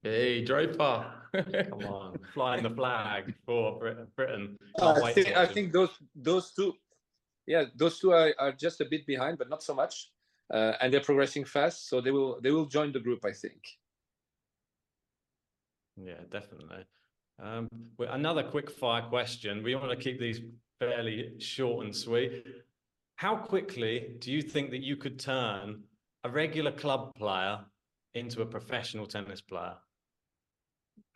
Hey, 0.02 0.44
Draper. 0.44 1.06
Come 1.32 1.84
on, 1.86 2.18
flying 2.34 2.62
the 2.62 2.70
flag 2.70 3.34
for 3.46 3.78
Brit- 3.78 4.14
Britain. 4.14 4.58
I 4.78 5.12
think, 5.12 5.34
I 5.34 5.46
think 5.46 5.72
those 5.72 5.90
those 6.14 6.52
two, 6.52 6.74
yeah, 7.46 7.64
those 7.74 7.98
two 7.98 8.12
are, 8.12 8.34
are 8.38 8.52
just 8.52 8.82
a 8.82 8.84
bit 8.84 9.06
behind, 9.06 9.38
but 9.38 9.48
not 9.48 9.62
so 9.62 9.74
much, 9.74 10.10
uh, 10.52 10.72
and 10.80 10.92
they're 10.92 11.00
progressing 11.00 11.44
fast. 11.44 11.88
So 11.88 12.00
they 12.00 12.10
will 12.10 12.40
they 12.42 12.50
will 12.50 12.66
join 12.66 12.92
the 12.92 13.00
group, 13.00 13.24
I 13.24 13.32
think. 13.32 13.60
Yeah, 15.96 16.20
definitely. 16.30 16.84
Um, 17.42 17.68
well, 17.98 18.12
another 18.12 18.42
quick 18.42 18.70
fire 18.70 19.02
question. 19.02 19.62
We 19.62 19.74
want 19.74 19.90
to 19.90 19.96
keep 19.96 20.18
these 20.20 20.40
fairly 20.78 21.34
short 21.38 21.84
and 21.84 21.94
sweet. 21.94 22.44
How 23.16 23.36
quickly 23.36 24.16
do 24.18 24.32
you 24.32 24.42
think 24.42 24.70
that 24.70 24.82
you 24.82 24.96
could 24.96 25.18
turn 25.18 25.82
a 26.24 26.30
regular 26.30 26.72
club 26.72 27.12
player 27.16 27.60
into 28.14 28.42
a 28.42 28.46
professional 28.46 29.06
tennis 29.06 29.40
player? 29.40 29.74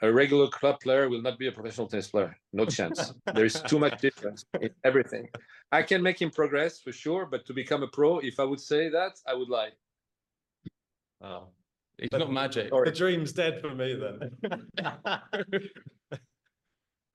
A 0.03 0.13
regular 0.13 0.47
club 0.47 0.79
player 0.81 1.09
will 1.09 1.23
not 1.23 1.39
be 1.39 1.49
a 1.49 1.53
professional 1.53 1.89
tennis 1.89 2.09
player. 2.09 2.37
No 2.53 2.65
chance. 2.65 3.13
there 3.35 3.45
is 3.45 3.61
too 3.63 3.81
much 3.81 4.01
difference 4.01 4.45
in 4.61 4.71
everything. 4.85 5.29
I 5.73 5.83
can 5.83 6.03
make 6.03 6.23
him 6.23 6.31
progress 6.31 6.79
for 6.81 6.93
sure, 6.93 7.27
but 7.27 7.45
to 7.47 7.53
become 7.53 7.83
a 7.83 7.89
pro, 7.89 8.19
if 8.19 8.39
I 8.39 8.45
would 8.45 8.61
say 8.61 8.89
that, 8.91 9.19
I 9.27 9.35
would 9.35 9.49
lie. 9.49 9.71
Oh, 11.21 11.49
It's 11.99 12.13
not 12.13 12.31
magic. 12.33 12.71
the 12.71 12.93
dream's 12.93 13.33
dead 13.33 13.61
for 13.61 13.75
me 13.75 13.95
then. 13.95 14.61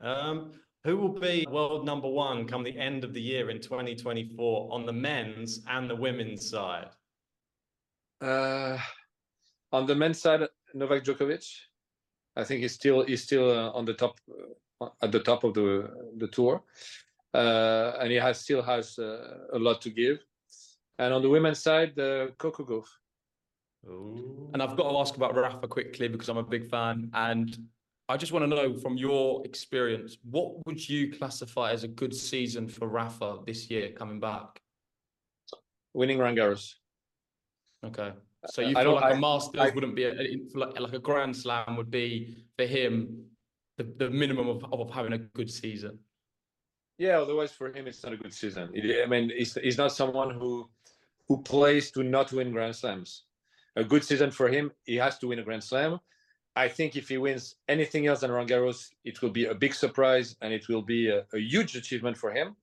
um, 0.01 0.51
who 0.83 0.97
will 0.97 1.17
be 1.17 1.47
world 1.49 1.85
number 1.85 2.09
one 2.09 2.45
come 2.45 2.63
the 2.63 2.77
end 2.77 3.05
of 3.05 3.13
the 3.13 3.21
year 3.21 3.49
in 3.49 3.61
2024 3.61 4.73
on 4.73 4.85
the 4.85 4.91
men's 4.91 5.61
and 5.67 5.89
the 5.89 5.95
women's 5.95 6.49
side? 6.49 6.89
Uh, 8.19 8.77
on 9.71 9.87
the 9.87 9.95
men's 9.95 10.21
side, 10.21 10.41
Novak 10.73 11.05
Djokovic. 11.05 11.45
I 12.35 12.43
think 12.43 12.61
he's 12.61 12.73
still 12.73 13.05
he's 13.05 13.23
still 13.23 13.49
uh, 13.51 13.71
on 13.71 13.85
the 13.85 13.93
top 13.93 14.19
uh, 14.81 14.89
at 15.01 15.11
the 15.11 15.19
top 15.19 15.43
of 15.43 15.53
the 15.53 15.89
the 16.17 16.27
tour, 16.27 16.63
uh, 17.33 17.93
and 17.99 18.11
he 18.11 18.17
has 18.17 18.39
still 18.39 18.61
has 18.61 18.97
uh, 18.99 19.47
a 19.53 19.59
lot 19.59 19.81
to 19.81 19.89
give. 19.89 20.19
And 20.99 21.13
on 21.13 21.21
the 21.21 21.29
women's 21.29 21.59
side, 21.59 21.97
uh, 21.97 22.27
Coco 22.37 22.63
Gauff. 22.63 22.87
And 24.53 24.61
I've 24.61 24.77
got 24.77 24.89
to 24.89 24.97
ask 24.99 25.17
about 25.17 25.35
Rafa 25.35 25.67
quickly 25.67 26.07
because 26.07 26.29
I'm 26.29 26.37
a 26.37 26.43
big 26.43 26.69
fan. 26.69 27.09
And 27.13 27.57
I 28.07 28.17
just 28.17 28.31
want 28.31 28.43
to 28.43 28.47
know 28.47 28.77
from 28.77 28.95
your 28.95 29.43
experience, 29.45 30.17
what 30.29 30.65
would 30.65 30.87
you 30.87 31.11
classify 31.11 31.71
as 31.71 31.83
a 31.83 31.87
good 31.87 32.13
season 32.13 32.67
for 32.67 32.87
Rafa 32.87 33.39
this 33.45 33.69
year 33.69 33.91
coming 33.91 34.19
back? 34.19 34.61
Winning 35.93 36.17
Roland 36.17 36.37
Garros. 36.37 36.75
Okay. 37.85 38.13
So 38.47 38.61
you 38.61 38.75
feel 38.75 38.95
like 38.95 39.13
a 39.13 39.15
I- 39.15 39.19
Masters 39.19 39.61
I- 39.61 39.69
wouldn't 39.69 39.95
be 39.95 40.03
a, 40.05 40.13
like, 40.53 40.79
like 40.79 40.93
a 40.93 40.99
Grand 40.99 41.35
Slam 41.35 41.77
would 41.77 41.89
be 41.91 42.37
for 42.57 42.65
him 42.65 43.25
the, 43.77 43.83
the 43.97 44.09
minimum 44.09 44.47
of, 44.49 44.63
of 44.71 44.91
having 44.91 45.13
a 45.13 45.17
good 45.17 45.49
season. 45.49 45.99
Yeah, 46.97 47.19
otherwise 47.21 47.51
for 47.51 47.71
him 47.73 47.87
it's 47.87 48.03
not 48.03 48.13
a 48.13 48.17
good 48.17 48.33
season. 48.33 48.69
It- 48.73 49.03
I 49.03 49.07
mean, 49.07 49.31
he's, 49.35 49.53
he's 49.55 49.77
not 49.77 49.91
someone 49.91 50.31
who 50.31 50.69
who 51.27 51.41
plays 51.41 51.89
to 51.91 52.03
not 52.03 52.33
win 52.33 52.51
Grand 52.51 52.75
Slams. 52.75 53.23
A 53.77 53.83
good 53.83 54.03
season 54.03 54.29
for 54.29 54.49
him, 54.49 54.71
he 54.83 54.97
has 54.97 55.17
to 55.19 55.27
win 55.27 55.39
a 55.39 55.43
Grand 55.43 55.63
Slam. 55.63 55.99
I 56.55 56.67
think 56.67 56.95
if 56.97 57.07
he 57.09 57.17
wins 57.17 57.55
anything 57.69 58.05
else 58.07 58.19
than 58.19 58.29
Roland 58.29 58.49
Garros, 58.49 58.89
it 59.05 59.21
will 59.21 59.29
be 59.31 59.45
a 59.45 59.55
big 59.55 59.73
surprise 59.73 60.35
and 60.41 60.53
it 60.53 60.67
will 60.67 60.81
be 60.83 61.07
a, 61.09 61.25
a 61.33 61.39
huge 61.39 61.75
achievement 61.77 62.17
for 62.17 62.31
him. 62.31 62.55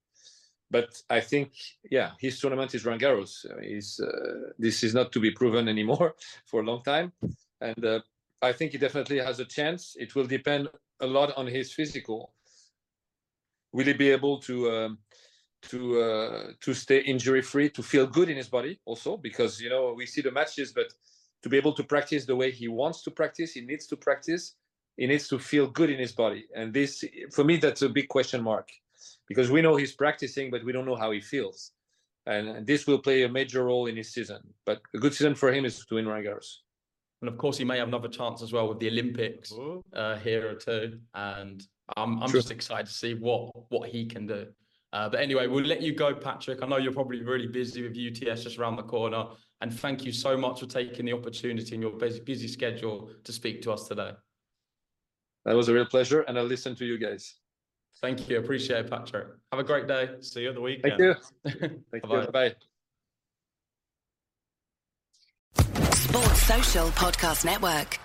But 0.71 1.01
I 1.09 1.19
think, 1.19 1.51
yeah, 1.91 2.11
his 2.17 2.39
tournament 2.39 2.73
is 2.73 2.85
Roland 2.85 3.01
Garros. 3.01 3.45
Uh, 3.45 4.53
this 4.57 4.83
is 4.83 4.93
not 4.95 5.11
to 5.11 5.19
be 5.19 5.31
proven 5.31 5.67
anymore 5.67 6.15
for 6.45 6.61
a 6.61 6.63
long 6.63 6.81
time, 6.83 7.11
and 7.59 7.85
uh, 7.85 7.99
I 8.41 8.53
think 8.53 8.71
he 8.71 8.77
definitely 8.77 9.19
has 9.19 9.39
a 9.39 9.45
chance. 9.45 9.95
It 9.99 10.15
will 10.15 10.25
depend 10.25 10.69
a 11.01 11.07
lot 11.07 11.35
on 11.35 11.45
his 11.45 11.73
physical. 11.73 12.33
Will 13.73 13.85
he 13.85 13.93
be 13.93 14.09
able 14.09 14.39
to 14.39 14.71
um, 14.71 14.97
to 15.63 16.01
uh, 16.01 16.47
to 16.61 16.73
stay 16.73 16.99
injury 16.99 17.41
free 17.41 17.69
to 17.69 17.83
feel 17.83 18.07
good 18.07 18.29
in 18.29 18.37
his 18.37 18.47
body 18.47 18.79
also? 18.85 19.17
Because 19.17 19.61
you 19.61 19.69
know 19.69 19.93
we 19.95 20.05
see 20.05 20.21
the 20.21 20.31
matches 20.31 20.71
but 20.71 20.93
to 21.43 21.49
be 21.49 21.57
able 21.57 21.73
to 21.73 21.83
practice 21.83 22.25
the 22.25 22.35
way 22.35 22.51
he 22.51 22.67
wants 22.67 23.03
to 23.03 23.11
practice 23.11 23.53
he 23.53 23.61
needs 23.61 23.87
to 23.87 23.97
practice 23.97 24.55
he 24.97 25.07
needs 25.07 25.27
to 25.27 25.39
feel 25.39 25.67
good 25.67 25.89
in 25.89 25.99
his 25.99 26.11
body. 26.11 26.45
And 26.55 26.73
this 26.73 27.03
for 27.31 27.43
me 27.43 27.57
that's 27.57 27.81
a 27.81 27.89
big 27.89 28.07
question 28.07 28.41
mark 28.41 28.69
because 29.31 29.49
we 29.55 29.61
know 29.65 29.73
he's 29.81 29.95
practicing 30.03 30.45
but 30.53 30.61
we 30.67 30.71
don't 30.75 30.87
know 30.91 30.99
how 31.03 31.11
he 31.17 31.21
feels 31.33 31.59
and 32.33 32.45
this 32.71 32.81
will 32.87 33.01
play 33.07 33.19
a 33.23 33.31
major 33.39 33.61
role 33.69 33.85
in 33.91 33.95
his 34.01 34.09
season 34.15 34.41
but 34.67 34.77
a 34.97 34.99
good 35.03 35.13
season 35.17 35.35
for 35.41 35.49
him 35.55 35.63
is 35.69 35.75
to 35.87 35.95
win 35.95 36.07
Roland 36.07 36.27
Garros. 36.27 36.51
And 37.21 37.29
of 37.31 37.37
course, 37.37 37.57
he 37.61 37.65
may 37.71 37.77
have 37.77 37.87
another 37.87 38.07
chance 38.19 38.41
as 38.41 38.51
well 38.51 38.67
with 38.69 38.79
the 38.79 38.89
Olympics 38.93 39.53
uh, 40.01 40.15
here 40.25 40.43
or 40.49 40.55
two. 40.55 40.99
And 41.13 41.57
I'm, 41.95 42.11
I'm 42.21 42.29
True. 42.31 42.39
just 42.39 42.51
excited 42.57 42.87
to 42.87 42.95
see 43.01 43.13
what 43.13 43.51
what 43.69 43.89
he 43.93 44.01
can 44.13 44.25
do. 44.25 44.47
Uh, 44.91 45.07
but 45.07 45.19
anyway, 45.19 45.45
we'll 45.45 45.71
let 45.73 45.81
you 45.83 45.93
go, 45.93 46.09
Patrick. 46.15 46.59
I 46.63 46.67
know 46.67 46.77
you're 46.77 46.99
probably 47.01 47.21
really 47.23 47.51
busy 47.61 47.83
with 47.83 47.95
UTS 47.95 48.43
just 48.45 48.57
around 48.57 48.75
the 48.75 48.87
corner. 48.95 49.23
And 49.61 49.71
thank 49.71 50.03
you 50.03 50.11
so 50.11 50.35
much 50.35 50.61
for 50.61 50.65
taking 50.65 51.05
the 51.05 51.13
opportunity 51.13 51.75
in 51.75 51.81
your 51.85 51.91
busy, 51.91 52.21
busy 52.21 52.47
schedule 52.47 53.11
to 53.23 53.31
speak 53.31 53.61
to 53.63 53.71
us 53.71 53.87
today. 53.87 54.13
that 55.45 55.55
was 55.55 55.69
a 55.69 55.73
real 55.73 55.85
pleasure 55.85 56.21
and 56.21 56.37
i'll 56.37 56.45
listen 56.45 56.75
to 56.75 56.85
you 56.85 56.97
guys 56.97 57.35
Thank 58.01 58.29
you. 58.29 58.39
Appreciate 58.39 58.85
it, 58.85 58.89
Patrick. 58.89 59.27
Have 59.51 59.59
a 59.59 59.63
great 59.63 59.87
day. 59.87 60.09
See 60.21 60.41
you 60.41 60.49
at 60.49 60.55
the 60.55 60.61
weekend. 60.61 60.97
thank 61.43 61.61
you 61.61 61.83
thank 61.91 62.03
Bye-bye. 62.03 62.23
you 62.23 62.31
bye 62.31 62.53
Sports 65.93 66.41
Social 66.43 66.87
Podcast 66.89 67.45
Network. 67.45 67.99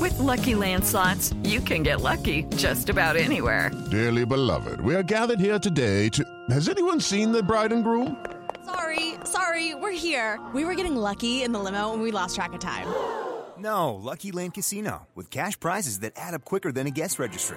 With 0.00 0.18
Lucky 0.18 0.54
Land 0.54 0.84
slots, 0.84 1.32
you 1.44 1.60
can 1.60 1.82
get 1.82 2.00
lucky 2.00 2.44
just 2.56 2.88
about 2.88 3.16
anywhere. 3.16 3.70
Dearly 3.90 4.24
beloved, 4.26 4.80
we 4.80 4.94
are 4.94 5.02
gathered 5.02 5.40
here 5.40 5.58
today 5.58 6.08
to. 6.10 6.24
Has 6.50 6.68
anyone 6.68 7.00
seen 7.00 7.32
the 7.32 7.42
bride 7.42 7.72
and 7.72 7.84
groom? 7.84 8.24
Sorry, 8.64 9.14
sorry, 9.24 9.74
we're 9.74 9.92
here. 9.92 10.40
We 10.54 10.64
were 10.64 10.74
getting 10.74 10.96
lucky 10.96 11.42
in 11.42 11.52
the 11.52 11.58
limo 11.58 11.92
and 11.92 12.02
we 12.02 12.10
lost 12.10 12.34
track 12.34 12.52
of 12.54 12.60
time. 12.60 12.86
No, 13.56 13.94
Lucky 13.94 14.32
Land 14.32 14.54
Casino, 14.54 15.06
with 15.14 15.30
cash 15.30 15.58
prizes 15.58 16.00
that 16.00 16.14
add 16.16 16.34
up 16.34 16.44
quicker 16.44 16.72
than 16.72 16.88
a 16.88 16.90
guest 16.90 17.20
registry. 17.20 17.56